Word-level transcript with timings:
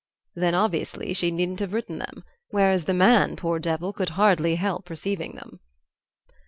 "Then, 0.33 0.55
obviously, 0.55 1.13
she 1.13 1.29
needn't 1.29 1.59
have 1.59 1.75
written 1.75 1.99
them; 1.99 2.23
whereas 2.49 2.85
the 2.85 2.93
man, 2.95 3.35
poor 3.35 3.59
devil, 3.59 3.93
could 3.93 4.09
hardly 4.17 4.55
help 4.55 4.89
receiving 4.89 5.33
them." 5.33 5.59